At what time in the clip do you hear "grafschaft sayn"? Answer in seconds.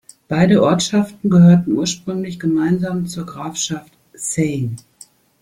3.27-4.77